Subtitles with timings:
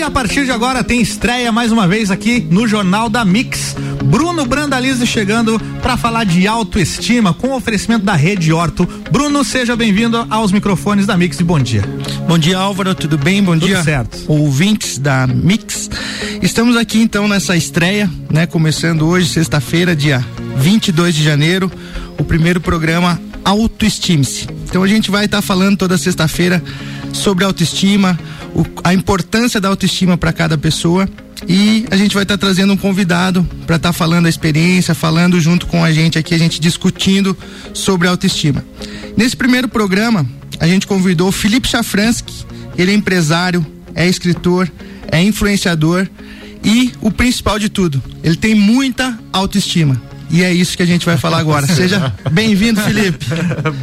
[0.00, 3.76] E a partir de agora tem estreia mais uma vez aqui no Jornal da Mix.
[4.02, 8.88] Bruno Brandalize chegando para falar de autoestima com oferecimento da Rede Horto.
[9.12, 11.84] Bruno, seja bem-vindo aos microfones da Mix e bom dia.
[12.26, 13.42] Bom dia, Álvaro, tudo bem?
[13.42, 14.24] Bom tudo dia, certo.
[14.26, 15.90] ouvintes da Mix.
[16.40, 18.46] Estamos aqui então nessa estreia, né?
[18.46, 20.24] Começando hoje, sexta-feira, dia
[20.56, 21.70] 22 de janeiro,
[22.18, 24.48] o primeiro programa Autoestime-se.
[24.64, 26.62] Então a gente vai estar tá falando toda sexta-feira
[27.12, 28.18] sobre autoestima,
[28.54, 31.08] o, a importância da autoestima para cada pessoa
[31.48, 34.94] e a gente vai estar tá trazendo um convidado para estar tá falando a experiência,
[34.94, 37.36] falando junto com a gente aqui, a gente discutindo
[37.72, 38.64] sobre autoestima.
[39.16, 40.26] Nesse primeiro programa,
[40.58, 42.44] a gente convidou o Felipe Chafransky,
[42.76, 44.70] ele é empresário, é escritor,
[45.10, 46.06] é influenciador
[46.62, 50.00] e o principal de tudo, ele tem muita autoestima.
[50.32, 51.66] E é isso que a gente vai falar agora.
[51.74, 53.26] Seja bem-vindo, Felipe.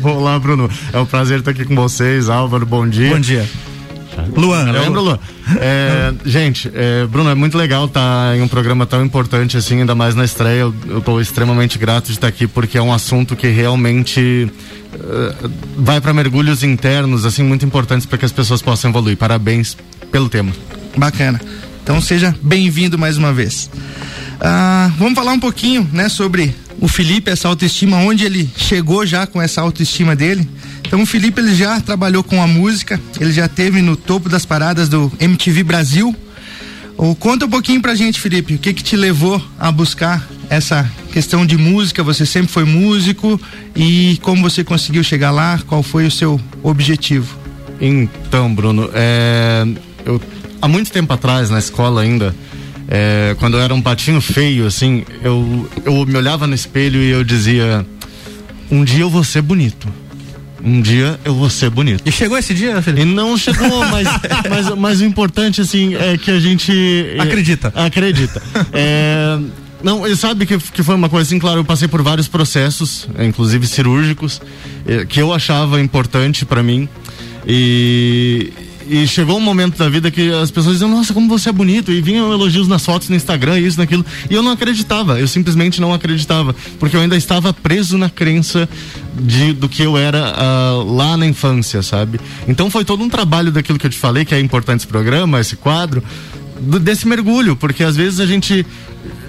[0.01, 0.69] Olá, Bruno.
[0.93, 2.29] É um prazer estar aqui com vocês.
[2.29, 3.09] Álvaro, bom dia.
[3.09, 3.45] Bom dia.
[4.35, 5.19] Luan, lembra, Luan?
[5.59, 9.79] É, gente, é, Bruno, é muito legal estar tá em um programa tão importante assim,
[9.79, 10.61] ainda mais na estreia.
[10.87, 14.51] Eu estou extremamente grato de estar aqui porque é um assunto que realmente
[14.93, 19.17] uh, vai para mergulhos internos, assim, muito importantes para que as pessoas possam evoluir.
[19.17, 19.77] Parabéns
[20.11, 20.51] pelo tema.
[20.95, 21.39] Bacana.
[21.83, 23.69] Então seja bem-vindo mais uma vez.
[24.39, 29.25] Ah, vamos falar um pouquinho, né, sobre o Felipe, essa autoestima, onde ele chegou já
[29.25, 30.47] com essa autoestima dele.
[30.87, 34.45] Então o Felipe ele já trabalhou com a música, ele já teve no topo das
[34.45, 36.15] paradas do MTV Brasil.
[36.95, 40.89] Ou conta um pouquinho pra gente, Felipe, o que que te levou a buscar essa
[41.11, 42.01] questão de música?
[42.03, 43.39] Você sempre foi músico
[43.75, 45.59] e como você conseguiu chegar lá?
[45.67, 47.37] Qual foi o seu objetivo?
[47.81, 49.67] Então, Bruno, é,
[50.05, 50.21] eu,
[50.61, 52.33] há muito tempo atrás na escola ainda,
[52.87, 57.09] é, quando eu era um patinho feio, assim, eu, eu me olhava no espelho e
[57.09, 57.85] eu dizia:
[58.71, 59.87] um dia eu vou ser bonito
[60.67, 62.03] um dia eu vou ser bonito.
[62.05, 63.03] E chegou esse dia, Felipe?
[63.03, 64.07] E não chegou, mas,
[64.49, 66.71] mas, mas o importante, assim, é que a gente.
[67.17, 67.71] É, acredita.
[67.73, 68.41] É, acredita.
[68.73, 69.39] é,
[69.81, 73.65] não, sabe que, que foi uma coisa assim, claro, eu passei por vários processos, inclusive
[73.65, 74.41] cirúrgicos,
[74.85, 76.89] é, que eu achava importante para mim.
[77.47, 78.51] E,
[78.89, 81.91] e chegou um momento da vida que as pessoas diziam, nossa, como você é bonito,
[81.91, 85.81] e vinham elogios nas fotos no Instagram, isso, naquilo, e eu não acreditava, eu simplesmente
[85.81, 88.67] não acreditava, porque eu ainda estava preso na crença
[89.19, 92.19] de, do que eu era uh, lá na infância, sabe?
[92.47, 95.39] Então foi todo um trabalho daquilo que eu te falei, que é importante esse programa,
[95.39, 96.03] esse quadro,
[96.59, 98.65] do, desse mergulho, porque às vezes a gente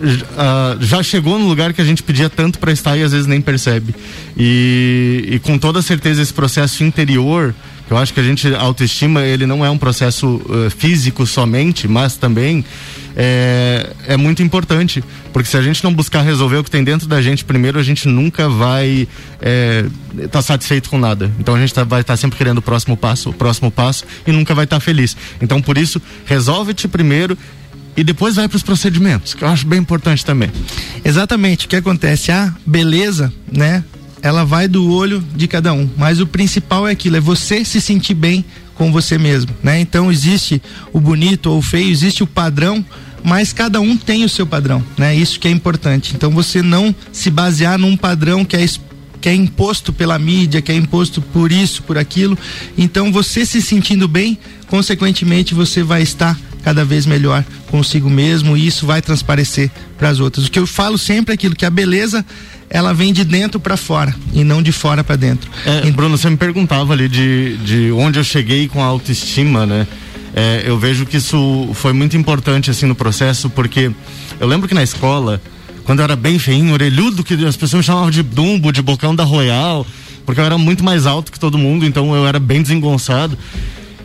[0.02, 3.26] uh, já chegou no lugar que a gente pedia tanto para estar e às vezes
[3.26, 3.94] nem percebe.
[4.36, 7.54] E, e com toda certeza esse processo interior
[7.90, 12.16] eu acho que a gente, autoestima, ele não é um processo uh, físico somente, mas
[12.16, 12.64] também
[13.16, 15.02] é, é muito importante.
[15.32, 17.82] Porque se a gente não buscar resolver o que tem dentro da gente primeiro, a
[17.82, 19.08] gente nunca vai
[19.40, 21.32] estar é, tá satisfeito com nada.
[21.38, 24.04] Então a gente tá, vai estar tá sempre querendo o próximo passo, o próximo passo
[24.26, 25.16] e nunca vai estar tá feliz.
[25.40, 27.36] Então por isso, resolve-te primeiro
[27.96, 30.50] e depois vai para os procedimentos, que eu acho bem importante também.
[31.04, 31.66] Exatamente.
[31.66, 32.30] O que acontece?
[32.30, 33.82] A beleza, né?
[34.22, 37.80] Ela vai do olho de cada um, mas o principal é aquilo, é você se
[37.80, 39.80] sentir bem com você mesmo, né?
[39.80, 40.62] Então existe
[40.92, 42.84] o bonito ou o feio, existe o padrão,
[43.24, 45.14] mas cada um tem o seu padrão, né?
[45.14, 46.12] Isso que é importante.
[46.14, 48.64] Então você não se basear num padrão que é
[49.20, 52.38] que é imposto pela mídia, que é imposto por isso, por aquilo.
[52.76, 58.66] Então você se sentindo bem, consequentemente você vai estar cada vez melhor consigo mesmo e
[58.66, 60.46] isso vai transparecer para as outras.
[60.46, 62.24] O que eu falo sempre é aquilo que a beleza
[62.70, 65.50] ela vem de dentro para fora e não de fora para dentro.
[65.64, 69.86] É, Bruno, você me perguntava ali de, de onde eu cheguei com a autoestima, né?
[70.34, 73.90] É, eu vejo que isso foi muito importante assim no processo, porque
[74.38, 75.40] eu lembro que na escola,
[75.84, 79.14] quando eu era bem feinho, orelhudo, que as pessoas me chamavam de Dumbo, de bocão
[79.14, 79.86] da Royal,
[80.26, 83.36] porque eu era muito mais alto que todo mundo, então eu era bem desengonçado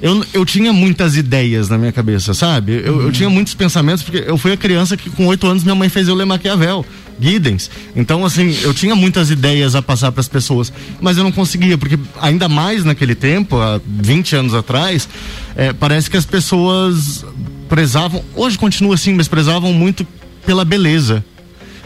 [0.03, 2.81] eu, eu tinha muitas ideias na minha cabeça, sabe?
[2.84, 3.01] Eu, uhum.
[3.03, 5.88] eu tinha muitos pensamentos, porque eu fui a criança que com oito anos minha mãe
[5.88, 6.85] fez eu ler Maquiavel,
[7.19, 7.69] Giddens.
[7.96, 11.78] Então, assim, eu tinha muitas ideias a passar para as pessoas, mas eu não conseguia,
[11.78, 15.07] porque ainda mais naquele tempo, há 20 anos atrás,
[15.56, 17.25] é, parece que as pessoas
[17.69, 20.06] prezavam, hoje continua assim, mas prezavam muito
[20.45, 21.24] pela beleza.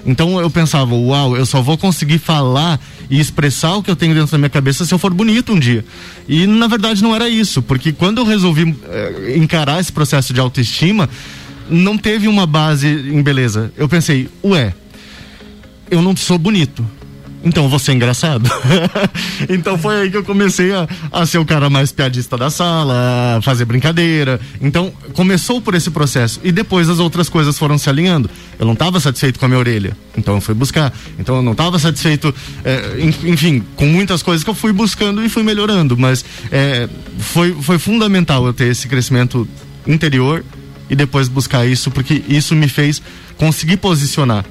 [0.06, 2.80] Então eu pensava, uau, eu só vou conseguir falar
[3.10, 5.60] e expressar o que eu tenho dentro da minha cabeça se eu for bonito um
[5.60, 5.84] dia.
[6.30, 10.40] E na verdade não era isso, porque quando eu resolvi eh, encarar esse processo de
[10.40, 11.10] autoestima,
[11.70, 13.72] não teve uma base em beleza.
[13.76, 14.74] Eu pensei, ué,
[15.90, 16.86] eu não sou bonito
[17.44, 18.50] então você é engraçado.
[19.50, 23.38] então foi aí que eu comecei a, a ser o cara mais piadista da sala,
[23.38, 24.40] a fazer brincadeira.
[24.60, 28.30] Então começou por esse processo e depois as outras coisas foram se alinhando.
[28.60, 30.94] Eu não estava satisfeito com a minha orelha, então eu fui buscar.
[31.18, 32.34] Então eu não estava satisfeito,
[32.66, 35.98] é, enfim, com muitas coisas que eu fui buscando e fui melhorando.
[35.98, 36.90] Mas é,
[37.20, 39.48] foi, foi fundamental eu ter esse crescimento
[39.86, 40.44] interior
[40.90, 43.02] e depois buscar isso, porque isso me fez
[43.38, 44.44] conseguir posicionar.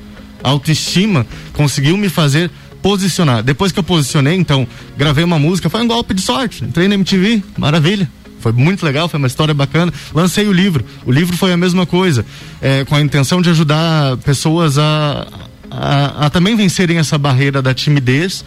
[0.49, 2.51] Autoestima conseguiu me fazer
[2.81, 3.43] posicionar.
[3.43, 4.67] Depois que eu posicionei, então,
[4.97, 6.65] gravei uma música, foi um golpe de sorte.
[6.65, 8.09] Entrei na MTV, maravilha.
[8.39, 9.93] Foi muito legal, foi uma história bacana.
[10.15, 10.85] Lancei o livro.
[11.05, 12.25] O livro foi a mesma coisa,
[12.63, 15.27] é, com a intenção de ajudar pessoas a,
[15.69, 18.45] a, a também vencerem essa barreira da timidez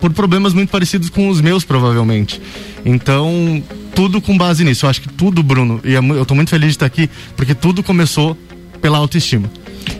[0.00, 2.40] por problemas muito parecidos com os meus, provavelmente.
[2.84, 3.62] Então,
[3.94, 4.84] tudo com base nisso.
[4.84, 7.54] Eu acho que tudo, Bruno, e é eu estou muito feliz de estar aqui, porque
[7.54, 8.36] tudo começou
[8.82, 9.48] pela autoestima.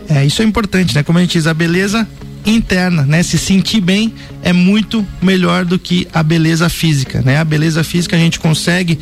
[0.09, 1.03] É, isso é importante, né?
[1.03, 2.07] Como a gente diz, a beleza
[2.45, 3.23] interna, né?
[3.23, 7.37] Se sentir bem é muito melhor do que a beleza física, né?
[7.37, 8.99] A beleza física a gente consegue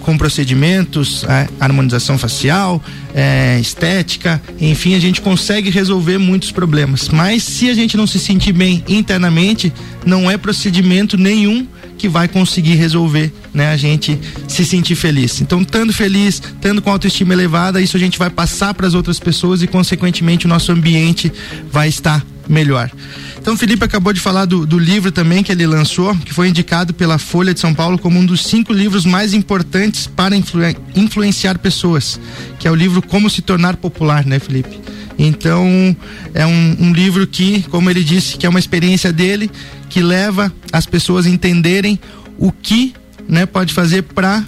[0.00, 1.24] com procedimentos,
[1.58, 2.82] harmonização facial,
[3.14, 7.08] é, estética, enfim, a gente consegue resolver muitos problemas.
[7.08, 9.72] Mas se a gente não se sentir bem internamente,
[10.04, 11.66] não é procedimento nenhum
[11.96, 13.70] que vai conseguir resolver, né?
[13.70, 14.18] A gente
[14.48, 15.40] se sentir feliz.
[15.40, 19.20] Então, estando feliz, estando com autoestima elevada, isso a gente vai passar para as outras
[19.20, 21.32] pessoas e, consequentemente, o nosso ambiente
[21.70, 22.90] vai estar melhor.
[23.38, 26.92] Então, Felipe acabou de falar do, do, livro também que ele lançou, que foi indicado
[26.92, 30.62] pela Folha de São Paulo como um dos cinco livros mais importantes para influ,
[30.96, 32.18] influenciar pessoas,
[32.58, 34.80] que é o livro Como se tornar popular, né, Felipe?
[35.18, 35.96] Então,
[36.32, 39.50] é um, um livro que, como ele disse, que é uma experiência dele,
[39.88, 42.00] que leva as pessoas a entenderem
[42.36, 42.94] o que
[43.28, 44.44] né, pode fazer para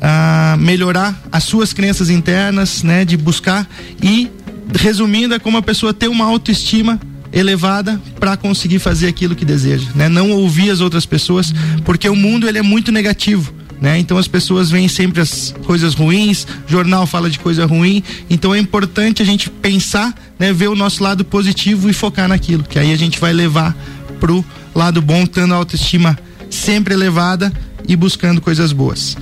[0.00, 3.68] ah, melhorar as suas crenças internas, né, de buscar
[4.02, 4.30] e
[4.74, 7.00] resumindo é como a pessoa ter uma autoestima
[7.32, 10.08] elevada para conseguir fazer aquilo que deseja, né?
[10.08, 11.52] Não ouvir as outras pessoas,
[11.84, 13.54] porque o mundo ele é muito negativo.
[13.80, 13.98] Né?
[13.98, 18.58] Então as pessoas veem sempre as coisas ruins, jornal fala de coisa ruim, então é
[18.58, 22.92] importante a gente pensar, né, ver o nosso lado positivo e focar naquilo, que aí
[22.92, 23.74] a gente vai levar
[24.18, 24.44] pro
[24.74, 26.18] lado bom, tendo a autoestima
[26.50, 27.50] sempre elevada
[27.90, 29.16] e buscando coisas boas.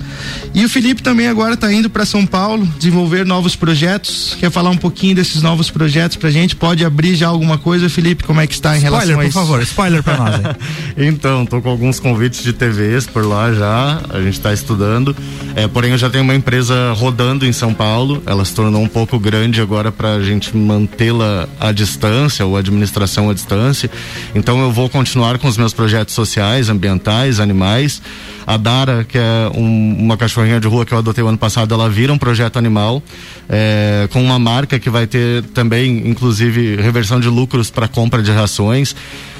[0.53, 4.37] E o Felipe também agora está indo para São Paulo desenvolver novos projetos.
[4.39, 6.55] Quer falar um pouquinho desses novos projetos pra gente?
[6.55, 8.23] Pode abrir já alguma coisa, Felipe?
[8.23, 9.33] Como é que está em spoiler, relação a isso?
[9.33, 10.29] Por favor, spoiler para nós.
[11.01, 14.01] Então, tô com alguns convites de TVs por lá já.
[14.09, 15.15] A gente está estudando.
[15.55, 18.21] É, porém, eu já tenho uma empresa rodando em São Paulo.
[18.25, 23.29] Ela se tornou um pouco grande agora para a gente mantê-la à distância ou administração
[23.29, 23.89] à distância.
[24.35, 28.01] Então, eu vou continuar com os meus projetos sociais, ambientais, animais.
[28.45, 31.73] A Dara, que é um, uma cachorrinha de rua que eu adotei o ano passado,
[31.73, 33.01] ela vira um projeto animal
[33.47, 38.31] é, com uma marca que vai ter também, inclusive, reversão de lucros para compra de
[38.31, 38.95] rações.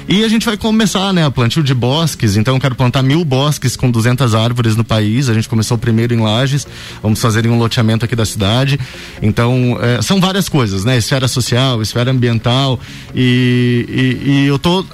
[0.08, 2.36] E a gente vai começar, né, a plantio de bosques.
[2.36, 5.28] Então, eu quero plantar mil bosques com 200 árvores no país.
[5.28, 6.66] A gente começou primeiro em Lages.
[7.00, 8.78] Vamos fazer um loteamento aqui da cidade.
[9.22, 10.96] Então, é, são várias coisas, né?
[10.96, 12.80] Esfera social, esfera ambiental.
[13.14, 14.84] E, e, e eu tô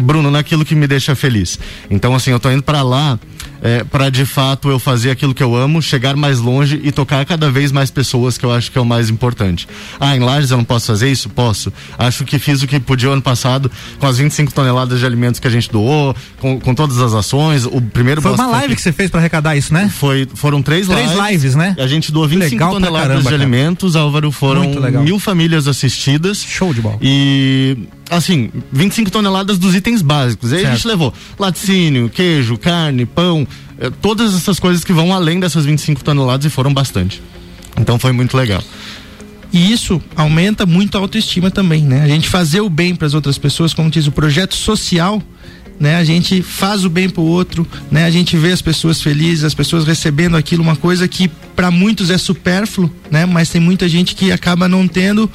[0.00, 1.58] Bruno, naquilo que me deixa feliz.
[1.90, 3.18] Então, assim, eu tô indo para lá
[3.62, 7.24] é, para de fato eu fazer aquilo que eu amo, chegar mais longe e tocar
[7.24, 9.68] cada vez mais pessoas, que eu acho que é o mais importante.
[9.98, 11.28] Ah, em Lages eu não posso fazer isso?
[11.28, 11.72] Posso.
[11.98, 15.46] Acho que fiz o que podia ano passado com as 25 toneladas de alimentos que
[15.46, 17.66] a gente doou, com, com todas as ações.
[17.66, 19.90] O primeiro Foi uma live que você fez para arrecadar isso, né?
[19.94, 21.30] Foi, foram três, três lives.
[21.30, 21.76] lives, né?
[21.78, 24.64] A gente doou 25 Legal toneladas caramba, de alimentos, Álvaro, foram
[25.02, 26.42] mil famílias assistidas.
[26.42, 26.98] Show de bola.
[27.00, 27.76] E
[28.10, 30.52] assim, 25 toneladas dos itens básicos.
[30.52, 30.72] Aí certo.
[30.72, 33.46] a gente levou laticínio, queijo, carne, pão,
[33.78, 37.22] eh, todas essas coisas que vão além dessas 25 toneladas e foram bastante.
[37.78, 38.62] Então foi muito legal.
[39.52, 42.02] E isso aumenta muito a autoestima também, né?
[42.02, 45.20] A gente fazer o bem para as outras pessoas, como diz o projeto social,
[45.78, 45.96] né?
[45.96, 48.04] A gente faz o bem para o outro, né?
[48.04, 51.26] A gente vê as pessoas felizes, as pessoas recebendo aquilo, uma coisa que
[51.56, 53.26] para muitos é supérfluo, né?
[53.26, 55.28] Mas tem muita gente que acaba não tendo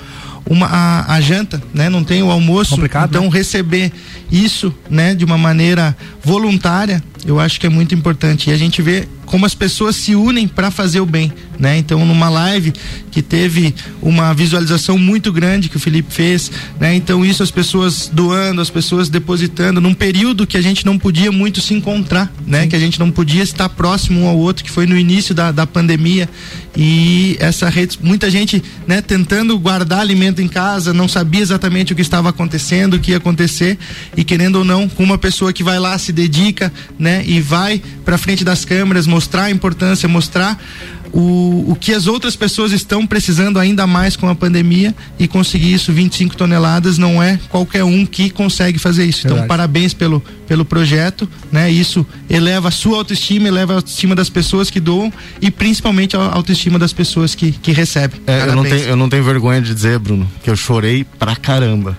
[0.48, 1.90] uma, a, a janta, né?
[1.90, 2.72] Não tem o almoço.
[2.72, 3.30] Complicado, então né?
[3.32, 3.92] receber
[4.32, 5.16] isso, né?
[5.16, 8.50] De uma maneira voluntária, eu acho que é muito importante.
[8.50, 11.78] E a gente vê como as pessoas se unem para fazer o bem, né?
[11.78, 12.72] Então, numa live
[13.12, 16.50] que teve uma visualização muito grande que o Felipe fez,
[16.80, 16.96] né?
[16.96, 21.34] Então, isso as pessoas doando, as pessoas depositando, num período que a gente não podia
[21.34, 22.62] muito se encontrar, né?
[22.62, 22.70] Sim.
[22.70, 25.52] Que a gente não podia estar próximo um ao outro, que foi no início da,
[25.52, 26.30] da pandemia.
[26.78, 29.02] E essa rede, muita gente, né?
[29.02, 33.18] Tentando guardar alimento em casa, não sabia exatamente o que estava acontecendo, o que ia
[33.18, 33.78] acontecer,
[34.16, 37.22] e querendo ou não, com uma pessoa que vai lá, se dedica, né?
[37.26, 40.64] E vai para frente das câmeras, mostrar a importância, mostrar
[41.12, 45.74] o, o que as outras pessoas estão precisando ainda mais com a pandemia e conseguir
[45.74, 49.22] isso 25 toneladas não é qualquer um que consegue fazer isso.
[49.22, 49.48] Então, Verdade.
[49.48, 51.72] Parabéns pelo, pelo projeto, né?
[51.72, 56.20] Isso eleva a sua autoestima, eleva a autoestima das pessoas que doam e principalmente a
[56.20, 58.22] autoestima das pessoas que, que recebem.
[58.28, 61.36] É, eu, não tenho, eu não tenho vergonha de dizer, Bruno, que eu chorei pra
[61.36, 61.98] caramba.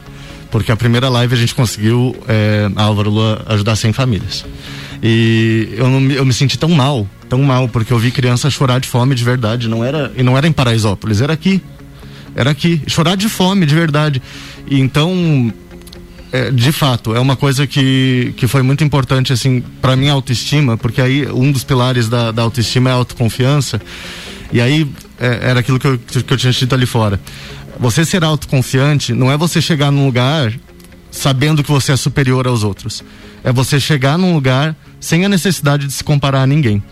[0.49, 4.45] Porque a primeira live a gente conseguiu, é, Álvaro Lua, ajudar 100 famílias.
[5.03, 8.79] E eu, não, eu me senti tão mal tão mal, porque eu vi criança chorar
[8.79, 11.63] de fome de verdade, não era, e não era em Paraisópolis, era aqui.
[12.35, 14.23] Era aqui, chorar de fome de verdade.
[14.69, 15.53] E então,
[16.31, 20.77] é, de fato, é uma coisa que, que foi muito importante, assim, para minha autoestima,
[20.77, 23.81] porque aí um dos pilares da, da autoestima é a autoconfiança.
[24.53, 24.87] E aí,
[25.19, 27.19] é, era aquilo que eu, que eu tinha dito ali fora.
[27.79, 30.53] Você ser autoconfiante não é você chegar num lugar
[31.11, 33.03] sabendo que você é superior aos outros.
[33.43, 36.83] É você chegar num lugar sem a necessidade de se comparar a ninguém.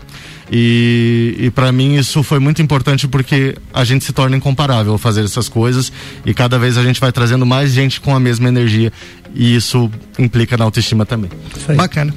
[0.51, 4.97] E, e para mim isso foi muito importante porque a gente se torna incomparável ao
[4.97, 5.91] fazer essas coisas
[6.25, 8.93] e cada vez a gente vai trazendo mais gente com a mesma energia
[9.33, 11.31] e isso implica na autoestima também.
[11.75, 12.13] Bacana.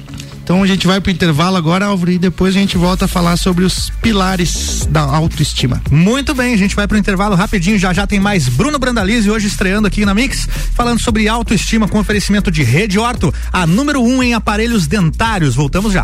[0.49, 3.37] Então a gente vai pro intervalo agora, Álvaro, e depois a gente volta a falar
[3.37, 5.79] sobre os pilares da autoestima.
[5.91, 9.45] Muito bem, a gente vai pro intervalo rapidinho, já já tem mais Bruno Brandalize hoje
[9.45, 14.23] estreando aqui na Mix, falando sobre autoestima com oferecimento de Rede Orto, a número um
[14.23, 15.53] em aparelhos dentários.
[15.53, 16.01] Voltamos já.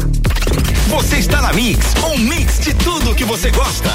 [0.89, 3.89] Você está na Mix, um mix de tudo que você gosta.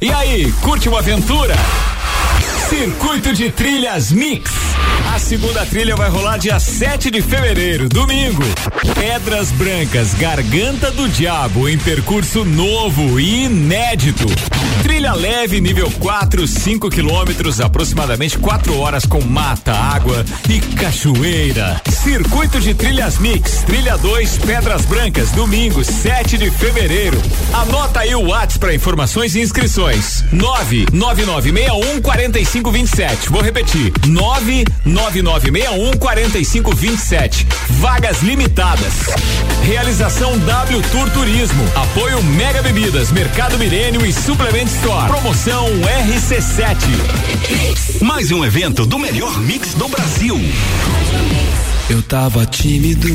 [0.00, 1.56] E aí, curte uma aventura?
[2.70, 4.48] Circuito de Trilhas Mix.
[5.12, 8.44] A segunda trilha vai rolar dia 7 de fevereiro, domingo.
[8.94, 14.24] Pedras Brancas, Garganta do Diabo, em percurso novo e inédito.
[14.84, 21.80] Trilha leve, nível 4, 5 quilômetros, aproximadamente 4 horas com mata, água e cachoeira.
[21.88, 27.20] Circuito de Trilhas Mix, trilha 2, Pedras Brancas, domingo, 7 de fevereiro.
[27.52, 30.24] Anota aí o WhatsApp para informações e inscrições.
[30.32, 32.00] 99961
[32.62, 33.28] 4527.
[33.30, 33.92] Vou repetir.
[34.06, 37.46] 99961 4527.
[37.80, 38.92] Vagas limitadas.
[39.64, 41.64] Realização W Tour Turismo.
[41.74, 45.08] Apoio Mega Bebidas, Mercado Milênio e Suplement Store.
[45.08, 45.66] Promoção
[46.06, 48.02] RC7.
[48.02, 50.38] Mais um evento do melhor mix do Brasil.
[51.88, 53.08] Eu tava tímido,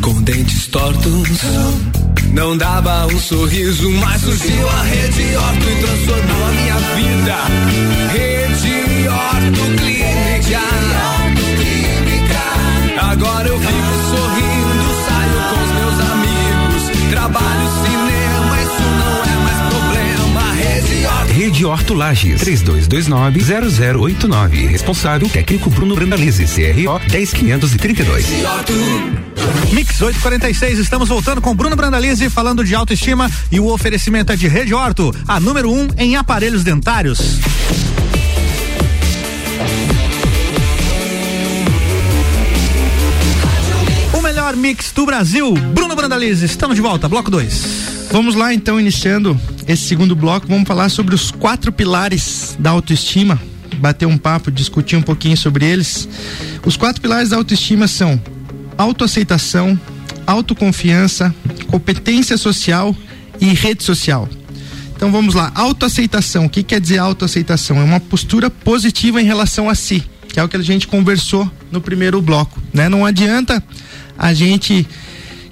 [0.00, 1.40] com dentes tortos.
[2.32, 7.36] Não dava um sorriso, mas surgiu a Rede Orto e transformou a minha vida.
[8.12, 10.62] Rede Orto Clínica.
[13.00, 16.82] Agora eu vivo sorrindo, saio com os meus amigos.
[17.10, 20.52] Trabalho cinema, isso não é mais problema.
[20.52, 21.32] Rede Orto.
[21.32, 24.68] Rede Horto Lages, 3229-0089.
[24.68, 28.26] Responsável técnico Bruno Brandalize, CRO 10532.
[29.72, 34.46] Mix 846, estamos voltando com Bruno Brandalize falando de autoestima e o oferecimento é de
[34.46, 37.40] Rede Orto, a número um em aparelhos dentários.
[44.12, 47.84] O melhor mix do Brasil, Bruno Brandalize, estamos de volta, bloco 2.
[48.10, 53.40] Vamos lá então, iniciando esse segundo bloco, vamos falar sobre os quatro pilares da autoestima,
[53.78, 56.08] bater um papo, discutir um pouquinho sobre eles.
[56.64, 58.20] Os quatro pilares da autoestima são
[58.78, 59.78] autoaceitação,
[60.26, 61.34] autoconfiança,
[61.68, 62.94] competência social
[63.40, 64.28] e rede social.
[64.96, 66.46] Então vamos lá, autoaceitação.
[66.46, 67.78] O que quer dizer autoaceitação?
[67.78, 71.50] É uma postura positiva em relação a si, que é o que a gente conversou
[71.70, 72.88] no primeiro bloco, né?
[72.88, 73.62] Não adianta
[74.16, 74.86] a gente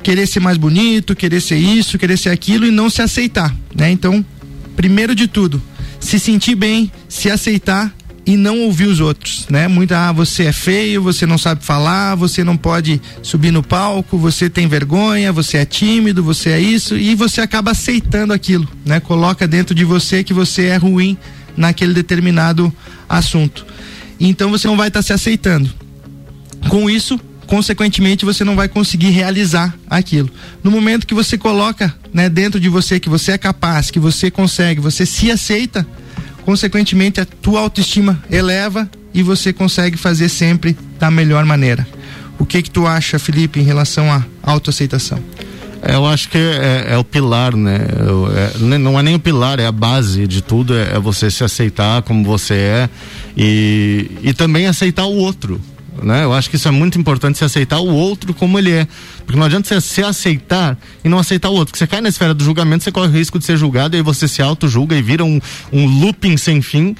[0.03, 3.91] querer ser mais bonito, querer ser isso, querer ser aquilo e não se aceitar, né?
[3.91, 4.25] Então,
[4.77, 5.63] primeiro de tudo,
[6.01, 7.93] se sentir bem, se aceitar
[8.25, 9.67] e não ouvir os outros, né?
[9.67, 14.17] Muita, ah, você é feio, você não sabe falar, você não pode subir no palco,
[14.17, 19.01] você tem vergonha, você é tímido, você é isso e você acaba aceitando aquilo, né?
[19.01, 21.19] Coloca dentro de você que você é ruim
[21.57, 22.73] naquele determinado
[23.09, 23.67] assunto.
[24.21, 25.69] Então você não vai estar tá se aceitando.
[26.69, 30.31] Com isso, consequentemente você não vai conseguir realizar aquilo.
[30.63, 34.31] No momento que você coloca, né, dentro de você que você é capaz, que você
[34.31, 35.85] consegue, você se aceita,
[36.45, 41.87] consequentemente a tua autoestima eleva e você consegue fazer sempre da melhor maneira.
[42.39, 45.19] O que que tu acha, Felipe, em relação à autoaceitação?
[45.83, 47.77] É, eu acho que é, é, é o pilar, né?
[47.77, 51.43] É, não é nem o pilar, é a base de tudo, é, é, você se
[51.43, 52.91] aceitar como você é
[53.37, 55.61] e, e também aceitar o outro.
[56.01, 56.25] Né?
[56.25, 58.87] Eu acho que isso é muito importante, se aceitar o outro como ele é.
[59.27, 61.67] Porque não adianta você se aceitar e não aceitar o outro.
[61.73, 63.99] Porque você cai na esfera do julgamento, você corre o risco de ser julgado e
[63.99, 65.41] aí você se auto-julga e vira um,
[65.73, 66.95] um looping sem fim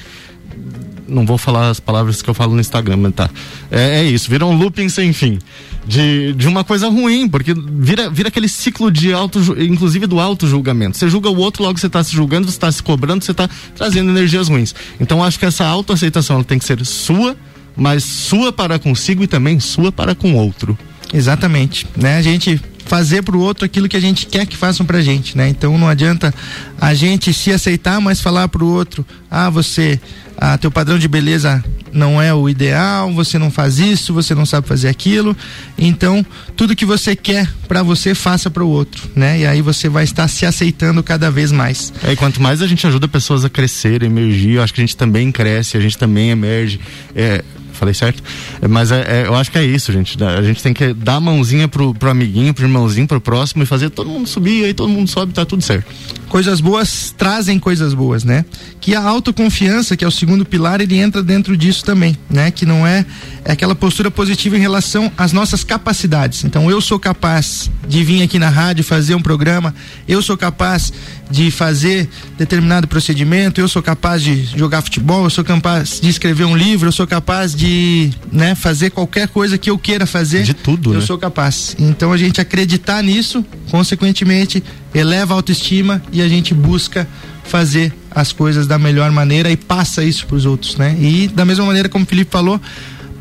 [1.13, 3.31] não vou falar as palavras que eu falo no Instagram, mas tá.
[3.71, 5.39] É, é, isso, vira um looping sem fim.
[5.87, 10.97] De, de uma coisa ruim, porque vira, vira aquele ciclo de auto, inclusive do auto-julgamento.
[10.97, 13.49] Você julga o outro, logo você está se julgando, você está se cobrando, você está
[13.75, 14.75] trazendo energias ruins.
[15.01, 17.37] Então acho que essa autoaceitação tem que ser sua,
[17.77, 20.77] mas sua para consigo e também sua para com outro.
[21.13, 22.17] Exatamente, né?
[22.17, 25.37] A gente fazer para o outro aquilo que a gente quer que façam pra gente,
[25.37, 25.49] né?
[25.49, 26.35] Então não adianta
[26.81, 30.01] a gente se aceitar, mas falar para o outro, ah, você,
[30.37, 31.63] ah, teu padrão de beleza
[31.93, 35.37] não é o ideal, você não faz isso, você não sabe fazer aquilo.
[35.77, 36.25] Então,
[36.57, 39.41] tudo que você quer para você, faça para o outro, né?
[39.41, 41.93] E aí você vai estar se aceitando cada vez mais.
[42.03, 44.85] É, e quanto mais a gente ajuda pessoas a crescer, emergir, eu acho que a
[44.85, 46.81] gente também cresce, a gente também emerge.
[47.15, 48.23] É, falei certo?
[48.69, 50.23] Mas é, é, eu acho que é isso, gente.
[50.23, 53.67] A gente tem que dar a mãozinha pro, pro amiguinho, pro irmãozinho, pro próximo e
[53.67, 55.93] fazer todo mundo subir, aí todo mundo sobe, tá tudo certo.
[56.33, 58.47] Coisas boas trazem coisas boas, né?
[58.81, 62.51] Que a autoconfiança, que é o segundo pilar, ele entra dentro disso também, né?
[62.51, 63.05] Que não é,
[63.45, 66.43] é aquela postura positiva em relação às nossas capacidades.
[66.43, 69.75] Então, eu sou capaz de vir aqui na rádio fazer um programa,
[70.09, 70.91] eu sou capaz
[71.31, 72.09] de fazer
[72.39, 76.89] determinado procedimento, eu sou capaz de jogar futebol, eu sou capaz de escrever um livro,
[76.89, 80.45] eu sou capaz de, né, fazer qualquer coisa que eu queira fazer.
[80.45, 81.07] De tudo, Eu né?
[81.07, 81.77] sou capaz.
[81.79, 84.63] Então a gente acreditar nisso, consequentemente,
[84.95, 87.09] eleva a autoestima e a gente busca
[87.45, 90.97] fazer as coisas da melhor maneira e passa isso para os outros, né?
[91.01, 92.61] E da mesma maneira como o Felipe falou,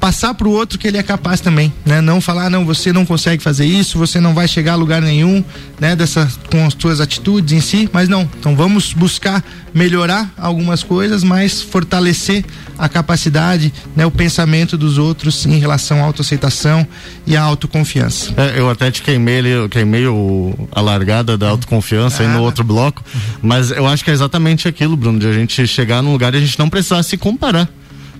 [0.01, 2.01] passar para o outro que ele é capaz também, né?
[2.01, 5.43] Não falar não, você não consegue fazer isso, você não vai chegar a lugar nenhum,
[5.79, 5.95] né?
[5.95, 8.27] Dessa com as suas atitudes em si, mas não.
[8.39, 9.43] Então vamos buscar
[9.73, 12.43] melhorar algumas coisas, mas fortalecer
[12.79, 14.03] a capacidade, né?
[14.03, 16.85] O pensamento dos outros em relação à autoaceitação
[17.27, 18.33] e à autoconfiança.
[18.35, 23.03] É, eu até te queimei queimei o, a largada da autoconfiança aí no outro bloco,
[23.39, 26.37] mas eu acho que é exatamente aquilo, Bruno, de a gente chegar num lugar e
[26.37, 27.69] a gente não precisar se comparar.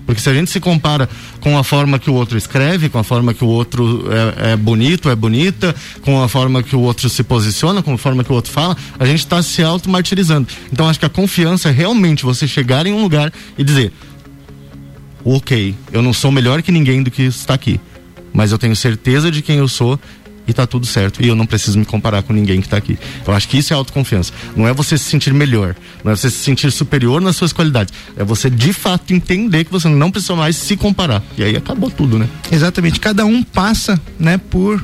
[0.06, 1.08] Porque se a gente se compara
[1.40, 4.04] com a forma que o outro escreve, com a forma que o outro
[4.38, 7.98] é, é bonito, é bonita, com a forma que o outro se posiciona, com a
[7.98, 10.48] forma que o outro fala, a gente está se auto-martirizando.
[10.72, 13.92] Então acho que a confiança é realmente você chegar em um lugar e dizer:
[15.24, 17.80] ok, eu não sou melhor que ninguém do que está aqui,
[18.32, 19.98] mas eu tenho certeza de quem eu sou
[20.46, 21.22] e tá tudo certo.
[21.22, 22.98] E eu não preciso me comparar com ninguém que tá aqui.
[23.26, 24.32] Eu acho que isso é autoconfiança.
[24.56, 27.92] Não é você se sentir melhor, não é você se sentir superior nas suas qualidades.
[28.16, 31.22] É você de fato entender que você não precisa mais se comparar.
[31.36, 32.28] E aí acabou tudo, né?
[32.50, 33.00] Exatamente.
[33.00, 34.82] Cada um passa, né, por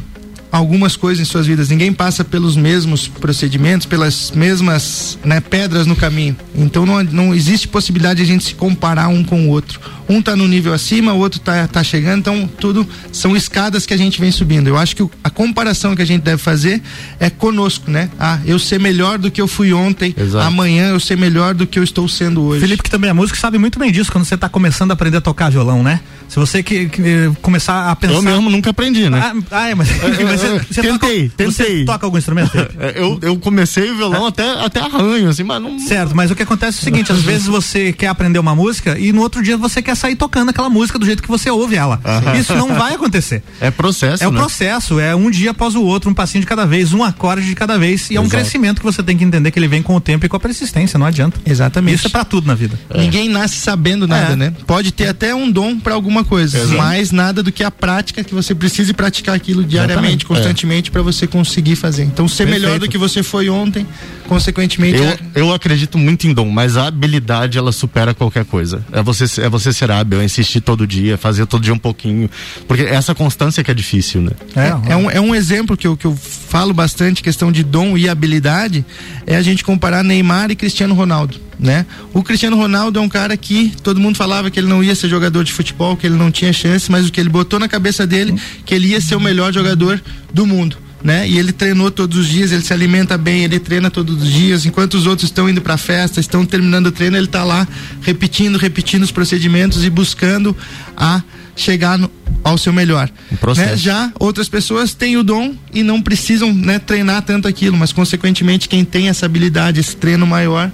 [0.50, 1.68] algumas coisas em suas vidas.
[1.68, 6.36] Ninguém passa pelos mesmos procedimentos, pelas mesmas né, pedras no caminho.
[6.54, 9.80] Então não, não existe possibilidade de a gente se comparar um com o outro.
[10.08, 13.92] Um tá no nível acima, o outro tá, tá chegando, então tudo são escadas que
[13.92, 14.66] a gente vem subindo.
[14.66, 16.82] Eu acho que o, a comparação que a gente deve fazer
[17.20, 18.08] é conosco, né?
[18.18, 20.46] Ah, eu ser melhor do que eu fui ontem, Exato.
[20.46, 22.60] amanhã eu ser melhor do que eu estou sendo hoje.
[22.60, 25.18] Felipe, que também é músico, sabe muito bem disso quando você tá começando a aprender
[25.18, 26.00] a tocar violão, né?
[26.28, 28.14] Se você que, que, eh, começar a pensar.
[28.14, 29.18] Eu mesmo nunca aprendi, né?
[29.22, 29.88] Ah, ah, é, mas.
[29.98, 31.84] você, você tentei, toca, Você tentei.
[31.84, 32.50] toca algum instrumento?
[32.78, 35.78] É, Eu, eu comecei o violão até, até arranho, assim, mas não.
[35.78, 38.98] Certo, mas o que acontece é o seguinte, às vezes você quer aprender uma música
[38.98, 41.76] e no outro dia você quer sair tocando aquela música do jeito que você ouve
[41.76, 42.00] ela.
[42.38, 43.42] Isso não vai acontecer.
[43.60, 44.38] É processo, É o né?
[44.38, 47.54] processo, é um dia após o outro, um passinho de cada vez, um acorde de
[47.54, 48.10] cada vez.
[48.10, 48.36] E é um Exato.
[48.42, 50.40] crescimento que você tem que entender que ele vem com o tempo e com a
[50.40, 51.40] persistência, não adianta.
[51.46, 51.94] Exatamente.
[51.96, 52.78] Isso é pra tudo na vida.
[52.94, 54.36] Ninguém nasce sabendo nada, É.
[54.36, 54.52] né?
[54.66, 56.76] Pode ter até um dom para alguma coisa, Exato.
[56.76, 60.26] mas nada do que a prática que você precise praticar aquilo diariamente, Exatamente.
[60.26, 62.04] constantemente para você conseguir fazer.
[62.04, 62.86] Então, ser melhor Perfeito.
[62.86, 63.86] do que você foi ontem,
[64.28, 68.84] consequentemente, é- Eu, eu acredito muito em dom, mas a habilidade ela supera qualquer coisa.
[68.92, 72.30] É você, é você ser hábil, é insistir todo dia, fazer todo dia um pouquinho.
[72.66, 74.30] Porque essa constância que é difícil, né?
[74.54, 77.96] É, é um, é um exemplo que eu, que eu falo bastante, questão de dom
[77.96, 78.84] e habilidade,
[79.26, 81.86] é a gente comparar Neymar e Cristiano Ronaldo, né?
[82.12, 85.08] O Cristiano Ronaldo é um cara que todo mundo falava que ele não ia ser
[85.08, 88.06] jogador de futebol, que ele não tinha chance, mas o que ele botou na cabeça
[88.06, 90.00] dele, que ele ia ser o melhor jogador
[90.32, 90.76] do mundo.
[91.02, 91.28] Né?
[91.28, 94.66] E ele treinou todos os dias, ele se alimenta bem, ele treina todos os dias,
[94.66, 97.66] enquanto os outros estão indo para festa, estão terminando o treino, ele está lá
[98.02, 100.56] repetindo, repetindo os procedimentos e buscando
[100.96, 101.22] a
[101.54, 102.10] chegar no-
[102.42, 103.08] ao seu melhor.
[103.30, 103.36] Um.
[103.70, 103.76] Né?
[103.76, 108.68] Já outras pessoas têm o dom e não precisam né, treinar tanto aquilo, mas consequentemente
[108.68, 110.68] quem tem essa habilidade, esse treino maior,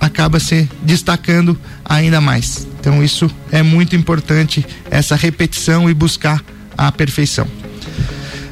[0.00, 2.66] acaba se destacando ainda mais.
[2.78, 6.44] Então isso é muito importante, essa repetição e buscar
[6.78, 7.48] a perfeição.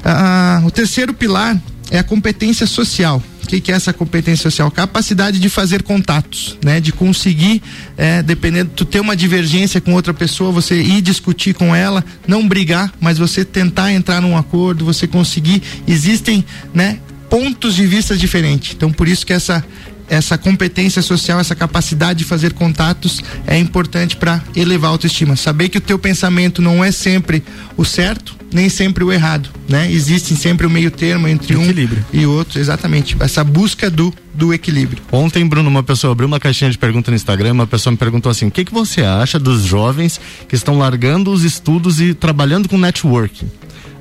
[0.04, 1.60] Ah, o terceiro pilar
[1.90, 3.22] é a competência social.
[3.42, 4.70] O que, que é essa competência social?
[4.70, 6.80] Capacidade de fazer contatos, né?
[6.80, 7.62] De conseguir,
[7.98, 12.46] é, dependendo, tu ter uma divergência com outra pessoa, você ir discutir com ela, não
[12.48, 15.62] brigar, mas você tentar entrar num acordo, você conseguir.
[15.86, 16.98] Existem, né?
[17.28, 18.74] Pontos de vista diferentes.
[18.74, 19.64] Então, por isso que essa
[20.12, 25.36] essa competência social, essa capacidade de fazer contatos é importante para elevar a autoestima.
[25.36, 27.42] Saber que o teu pensamento não é sempre
[27.78, 29.90] o certo, nem sempre o errado, né?
[29.90, 32.04] Existe sempre o meio termo entre um Equilíbrio.
[32.12, 33.16] e outro, exatamente.
[33.20, 35.02] Essa busca do, do equilíbrio.
[35.10, 38.28] Ontem, Bruno, uma pessoa abriu uma caixinha de pergunta no Instagram, uma pessoa me perguntou
[38.28, 42.68] assim: o que, que você acha dos jovens que estão largando os estudos e trabalhando
[42.68, 43.50] com networking?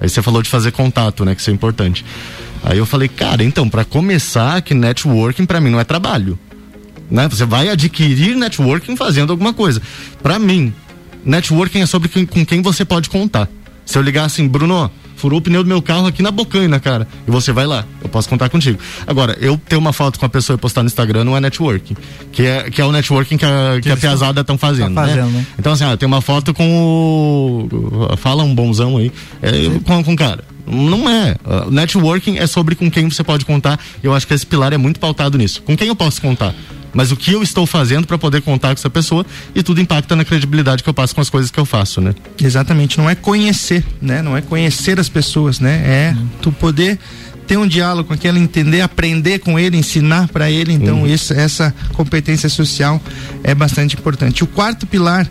[0.02, 1.34] Aí você falou de fazer contato, né?
[1.34, 2.04] Que isso é importante.
[2.64, 6.38] Aí eu falei, cara, então, para começar, que networking para mim não é trabalho.
[7.10, 7.28] Né?
[7.28, 9.82] Você vai adquirir networking fazendo alguma coisa.
[10.22, 10.74] Para mim,
[11.26, 13.50] networking é sobre quem, com quem você pode contar.
[13.86, 14.90] Se eu ligar assim, Bruno,
[15.22, 17.08] furou o pneu do meu carro aqui na Bocaina, cara.
[17.28, 18.80] E você vai lá, eu posso contar contigo.
[19.06, 21.96] Agora, eu ter uma foto com a pessoa e postar no Instagram não é networking.
[22.32, 24.96] Que é, que é o networking que a, que, que a Piazada estão fazendo.
[24.96, 25.40] Tá fazendo né?
[25.40, 25.46] né?
[25.60, 28.18] Então, assim, ó, tem uma foto com o.
[28.18, 29.12] Fala um bonzão aí.
[29.42, 29.52] É,
[29.86, 30.44] com, com o cara.
[30.72, 31.36] Não é.
[31.46, 33.80] Uh, networking é sobre com quem você pode contar.
[34.02, 35.62] Eu acho que esse pilar é muito pautado nisso.
[35.62, 36.56] Com quem eu posso contar?
[36.94, 40.16] mas o que eu estou fazendo para poder contar com essa pessoa e tudo impacta
[40.16, 42.14] na credibilidade que eu passo com as coisas que eu faço, né?
[42.42, 44.22] Exatamente, não é conhecer, né?
[44.22, 45.82] Não é conhecer as pessoas, né?
[45.86, 46.28] É uhum.
[46.42, 47.00] tu poder
[47.48, 50.74] ter um diálogo com aquele, entender, aprender com ele, ensinar para ele.
[50.74, 51.08] Então, uhum.
[51.08, 53.02] isso, essa competência social
[53.44, 54.44] é bastante importante.
[54.44, 55.30] O quarto pilar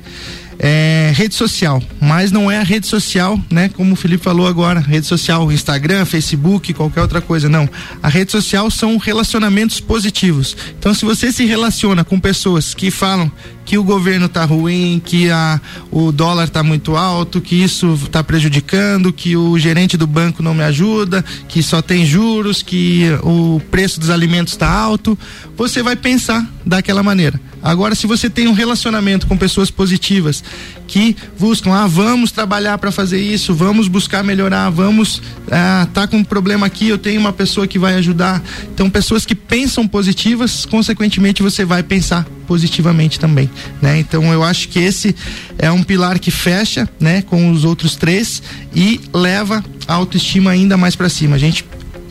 [0.62, 3.70] é, rede social, mas não é a rede social, né?
[3.70, 7.66] Como o Felipe falou agora, rede social, Instagram, Facebook, qualquer outra coisa, não.
[8.02, 10.54] A rede social são relacionamentos positivos.
[10.78, 13.32] Então, se você se relaciona com pessoas que falam
[13.70, 15.60] que o governo está ruim, que a,
[15.92, 20.52] o dólar está muito alto, que isso está prejudicando, que o gerente do banco não
[20.52, 25.16] me ajuda, que só tem juros, que o preço dos alimentos está alto,
[25.56, 27.40] você vai pensar daquela maneira.
[27.62, 30.42] Agora, se você tem um relacionamento com pessoas positivas
[30.88, 36.16] que buscam, ah, vamos trabalhar para fazer isso, vamos buscar melhorar, vamos, ah, tá com
[36.16, 38.42] um problema aqui, eu tenho uma pessoa que vai ajudar.
[38.74, 43.48] Então, pessoas que pensam positivas, consequentemente, você vai pensar positivamente também,
[43.80, 44.00] né?
[44.00, 45.14] Então, eu acho que esse
[45.56, 48.42] é um pilar que fecha, né, com os outros três
[48.74, 51.36] e leva a autoestima ainda mais para cima.
[51.36, 51.64] A gente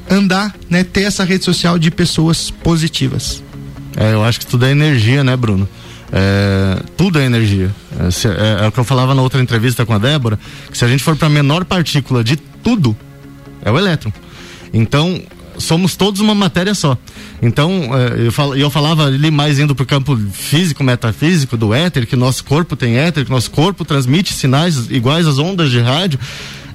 [0.10, 3.44] andar, né, ter essa rede social de pessoas positivas.
[3.98, 5.68] É, eu acho que tudo é energia, né, Bruno?
[6.10, 7.70] É, tudo é energia.
[8.00, 10.40] É, é, é, o que eu falava na outra entrevista com a Débora,
[10.72, 12.96] que se a gente for para a menor partícula de tudo,
[13.62, 14.14] é o elétron.
[14.74, 15.22] Então,
[15.60, 16.98] somos todos uma matéria só.
[17.42, 21.74] Então, é, eu, fal, eu falava ali mais indo para o campo físico, metafísico do
[21.74, 25.80] éter, que nosso corpo tem éter, que nosso corpo transmite sinais iguais às ondas de
[25.80, 26.20] rádio.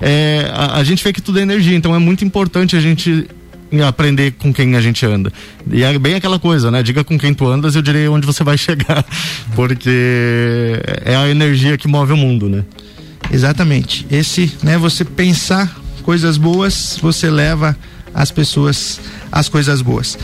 [0.01, 3.27] É, a, a gente vê que tudo é energia, então é muito importante a gente
[3.83, 5.33] aprender com quem a gente anda.
[5.71, 6.83] E é bem aquela coisa, né?
[6.83, 9.05] Diga com quem tu andas, eu direi onde você vai chegar.
[9.55, 12.65] Porque é a energia que move o mundo, né?
[13.33, 14.07] Exatamente.
[14.11, 17.77] Esse, né, você pensar coisas boas, você leva
[18.15, 19.01] as pessoas
[19.31, 20.17] às coisas boas.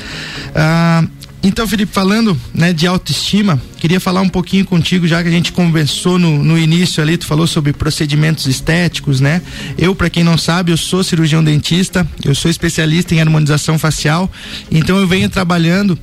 [0.55, 1.05] Ah,
[1.42, 5.53] então, Felipe, falando né, de autoestima, queria falar um pouquinho contigo, já que a gente
[5.53, 9.40] conversou no, no início ali, tu falou sobre procedimentos estéticos, né?
[9.79, 14.31] Eu, para quem não sabe, eu sou cirurgião dentista, eu sou especialista em harmonização facial,
[14.70, 15.98] então eu venho trabalhando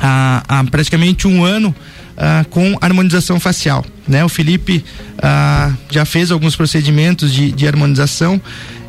[0.00, 1.74] há, há praticamente um ano
[2.16, 4.24] ah, com harmonização facial, né?
[4.24, 4.82] O Felipe
[5.22, 8.40] ah, já fez alguns procedimentos de, de harmonização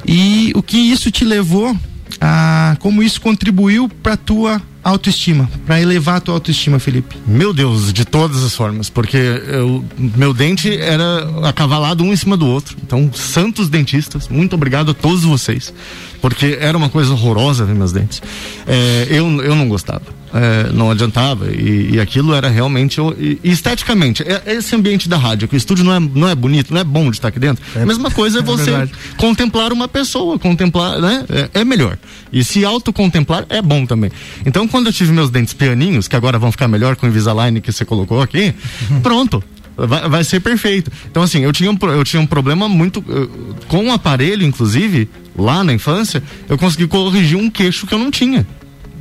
[0.07, 1.75] e o que isso te levou
[2.19, 7.17] a, como isso contribuiu para tua autoestima, para elevar a tua autoestima, Felipe?
[7.27, 12.37] Meu Deus, de todas as formas, porque eu, meu dente era acavalado um em cima
[12.37, 12.77] do outro.
[12.81, 15.73] Então, santos dentistas, muito obrigado a todos vocês,
[16.21, 18.21] porque era uma coisa horrorosa ver meus dentes.
[18.65, 21.51] É, eu, eu não gostava é, não adiantava.
[21.51, 22.99] E, e, aquilo era realmente.
[23.17, 26.35] E, esteticamente, é, é, esse ambiente da rádio, que o estúdio não é, não é
[26.35, 27.63] bonito, não é bom de estar aqui dentro.
[27.75, 31.25] É, a mesma coisa é, você contemplar uma pessoa, contemplar, né?
[31.29, 31.97] É, é, melhor.
[32.31, 34.11] E se autocontemplar é bom também.
[34.45, 37.61] Então, quando eu tive meus dentes pianinhos, que agora vão ficar melhor com o Invisalign
[37.61, 38.53] que você colocou aqui,
[39.01, 39.43] pronto.
[39.79, 40.91] Vai, vai, ser perfeito.
[41.09, 42.99] Então, assim, eu tinha um, eu tinha um problema muito.
[43.67, 48.09] com o aparelho, inclusive, lá na infância, eu consegui corrigir um queixo que eu não
[48.09, 48.45] tinha.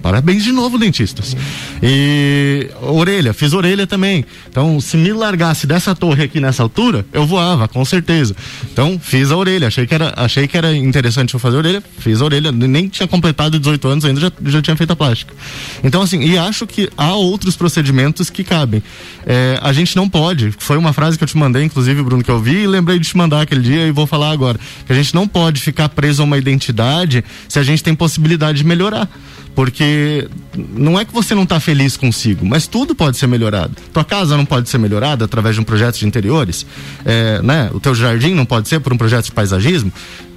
[0.06, 1.36] Parabéns de novo, dentistas.
[1.82, 4.24] E orelha, fiz orelha também.
[4.48, 8.36] Então, se me largasse dessa torre aqui nessa altura, eu voava, com certeza.
[8.72, 9.66] Então, fiz a orelha.
[9.66, 12.52] Achei que era, achei que era interessante eu fazer a orelha, fiz a orelha.
[12.52, 15.34] Nem tinha completado 18 anos ainda, já, já tinha feito a plástica.
[15.82, 18.84] Então, assim, e acho que há outros procedimentos que cabem.
[19.26, 22.30] É, a gente não pode, foi uma frase que eu te mandei, inclusive, Bruno, que
[22.30, 24.56] eu vi e lembrei de te mandar aquele dia e vou falar agora.
[24.86, 28.58] Que a gente não pode ficar preso a uma identidade se a gente tem possibilidade
[28.58, 29.10] de melhorar.
[29.56, 33.74] Porque não é que você não está feliz consigo, mas tudo pode ser melhorado.
[33.90, 36.66] Tua casa não pode ser melhorada através de um projeto de interiores,
[37.06, 37.70] é, né?
[37.72, 39.90] O teu jardim não pode ser por um projeto de paisagismo.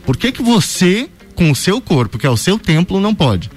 [0.06, 3.52] Por que que você, com o seu corpo, que é o seu templo, não pode?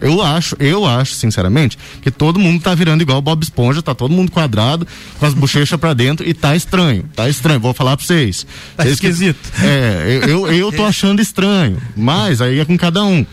[0.00, 3.94] Eu acho, eu acho, sinceramente, que todo mundo tá virando igual o Bob Esponja, tá
[3.94, 4.86] todo mundo quadrado,
[5.20, 7.08] com as bochechas para dentro e tá estranho.
[7.14, 8.44] Tá estranho, vou falar pra vocês.
[8.76, 9.52] Tá vocês esquisito.
[9.52, 13.24] Que, é, eu, eu, eu tô achando estranho, mas aí é com cada um.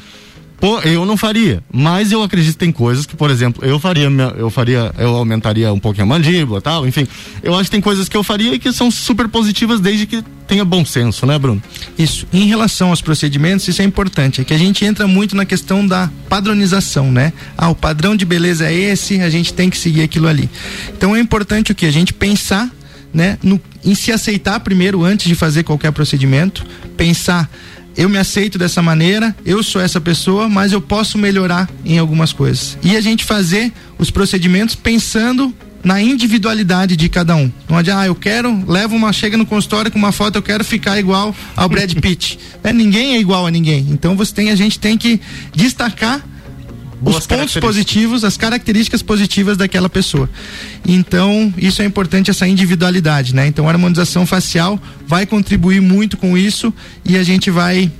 [0.59, 4.07] Pô, eu não faria, mas eu acredito que tem coisas que, por exemplo, eu faria,
[4.37, 7.05] eu faria, eu aumentaria um pouquinho a mandíbula, tal, enfim.
[7.41, 10.23] Eu acho que tem coisas que eu faria e que são super positivas desde que
[10.47, 11.61] tenha bom senso, né, Bruno?
[11.97, 12.25] Isso.
[12.31, 15.85] Em relação aos procedimentos, isso é importante, é que a gente entra muito na questão
[15.85, 17.33] da padronização, né?
[17.57, 20.49] Ah, o padrão de beleza é esse, a gente tem que seguir aquilo ali.
[20.95, 22.69] Então é importante o que a gente pensar
[23.13, 26.65] né, no, em se aceitar primeiro antes de fazer qualquer procedimento,
[26.97, 27.49] pensar
[27.95, 32.33] eu me aceito dessa maneira, eu sou essa pessoa, mas eu posso melhorar em algumas
[32.33, 32.77] coisas.
[32.83, 35.53] E a gente fazer os procedimentos pensando
[35.83, 37.51] na individualidade de cada um.
[37.69, 40.63] Não adianta, ah, eu quero, leva uma, chega no consultório com uma foto, eu quero
[40.63, 42.39] ficar igual ao Brad Pitt.
[42.63, 43.87] é, ninguém é igual a ninguém.
[43.89, 45.19] Então você tem, a gente tem que
[45.53, 46.23] destacar
[47.05, 50.29] os pontos positivos, as características positivas daquela pessoa.
[50.87, 53.47] Então, isso é importante, essa individualidade, né?
[53.47, 56.73] Então, a harmonização facial vai contribuir muito com isso
[57.05, 57.91] e a gente vai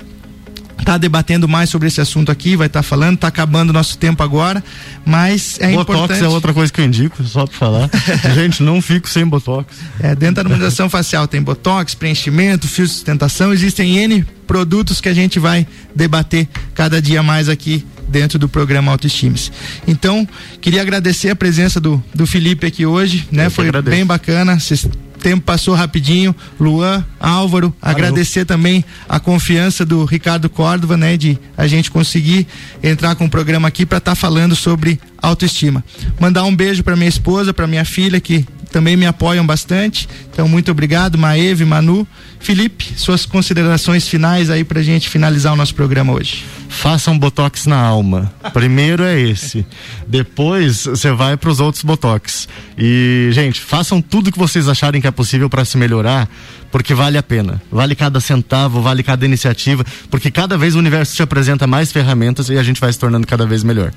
[0.84, 4.22] tá debatendo mais sobre esse assunto aqui, vai estar tá falando, tá acabando nosso tempo
[4.22, 4.62] agora,
[5.04, 6.24] mas é botox importante.
[6.24, 7.90] é outra coisa que eu indico, só para falar.
[8.34, 9.66] Gente, não fico sem botox.
[9.98, 15.08] É, dentro da harmonização facial tem botox, preenchimento, fio de sustentação, existem N produtos que
[15.08, 19.50] a gente vai debater cada dia mais aqui dentro do programa Autoestimes.
[19.86, 20.26] Então,
[20.60, 23.50] queria agradecer a presença do, do Felipe aqui hoje, né?
[23.50, 24.58] Foi bem bacana.
[24.58, 24.86] Cês,
[25.24, 26.36] tempo passou rapidinho.
[26.60, 27.96] Luan, Álvaro, Valeu.
[27.96, 32.46] agradecer também a confiança do Ricardo Córdova, né, de a gente conseguir
[32.82, 35.82] entrar com o programa aqui para estar tá falando sobre autoestima.
[36.20, 40.08] Mandar um beijo para minha esposa, para minha filha que também me apoiam bastante.
[40.32, 42.04] Então, muito obrigado, Maeve, Manu.
[42.40, 46.44] Felipe, suas considerações finais aí pra gente finalizar o nosso programa hoje.
[46.68, 48.34] Façam um botox na alma.
[48.52, 49.64] Primeiro é esse.
[50.08, 52.48] Depois você vai para os outros botox.
[52.76, 56.28] E, gente, façam tudo que vocês acharem que é possível para se melhorar,
[56.72, 57.62] porque vale a pena.
[57.70, 62.48] Vale cada centavo, vale cada iniciativa, porque cada vez o universo te apresenta mais ferramentas
[62.48, 63.92] e a gente vai se tornando cada vez melhor.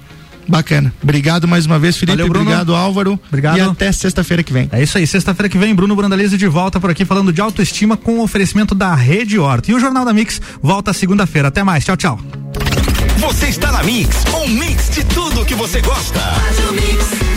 [0.48, 0.94] Bacana.
[1.02, 2.18] Obrigado mais uma vez, Felipe.
[2.18, 2.46] Valeu, Bruno.
[2.46, 3.20] Obrigado, Álvaro.
[3.28, 3.58] Obrigado.
[3.58, 4.70] E até sexta-feira que vem.
[4.72, 5.06] É isso aí.
[5.06, 8.74] Sexta-feira que vem, Bruno Brandalize de volta por aqui falando de autoestima com o oferecimento
[8.74, 9.72] da Rede Horta.
[9.72, 11.50] E o Jornal da Mix volta segunda-feira.
[11.50, 11.84] Até mais.
[11.86, 12.20] Tchau, tchau.
[13.20, 16.20] Você está na Mix, um mix de tudo que você gosta.
[16.20, 17.37] Faz o mix.